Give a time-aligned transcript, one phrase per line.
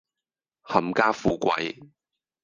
[0.63, 1.91] 冚家富貴